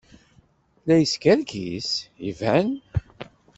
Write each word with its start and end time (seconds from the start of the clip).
La 0.87 0.95
yeskerkis? 0.97 1.87
Iban. 2.29 2.67